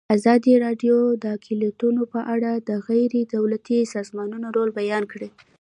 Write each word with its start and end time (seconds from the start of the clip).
ازادي 0.17 0.53
راډیو 0.65 0.97
د 1.23 1.23
اقلیتونه 1.37 2.01
په 2.13 2.19
اړه 2.33 2.51
د 2.69 2.71
غیر 2.87 3.13
دولتي 3.35 3.77
سازمانونو 3.95 4.47
رول 4.57 4.69
بیان 4.79 5.03
کړی. 5.11 5.29